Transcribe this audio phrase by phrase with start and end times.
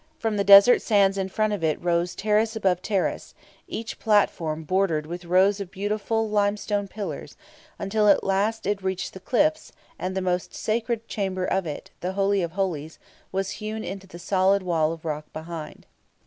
[0.17, 3.35] From the desert sands in front it rose terrace above terrace,
[3.67, 7.37] each platform bordered with rows of beautiful limestone pillars,
[7.77, 12.13] until at last it reached the cliffs, and the most sacred chamber of it, the
[12.13, 12.97] Holy of Holies,
[13.31, 15.85] was hewn into the solid wall of rock behind.